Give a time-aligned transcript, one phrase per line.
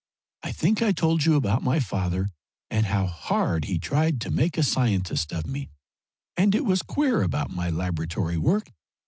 [0.41, 2.29] I think I told you about my father,
[2.71, 5.69] and how hard he tried to make a scientist of me?
[6.35, 8.71] And it was queer about my laboratory work.